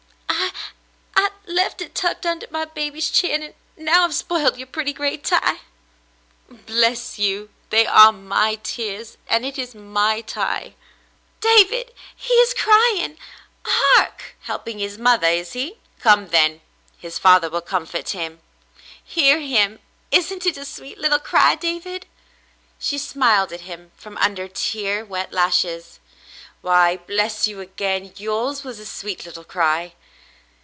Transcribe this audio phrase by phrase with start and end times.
[0.29, 1.23] "I—
[1.53, 5.59] I— left it tucked under baby's chin— and now I've spoiled your pretty gray tie.""
[6.67, 7.49] Bless you!
[7.71, 10.75] They are my tears, and it is my tie
[11.23, 11.93] —"'* David!
[12.15, 13.17] He is crying—
[13.65, 16.61] hark!"*' Helping his mother, is he "^ Come then,
[16.97, 18.39] his father will comfort him."
[19.03, 19.79] "Hear him.
[20.09, 22.07] Isn't it a sweet little cry, David .f^"
[22.79, 25.99] She smiled at him from under tear wet lashes.
[26.61, 28.13] "Why, bless you again!
[28.17, 29.93] Yours was a sweet little cry."